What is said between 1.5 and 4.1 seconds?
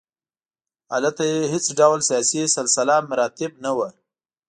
هېڅ ډول سیاسي سلسله مراتب نه وو.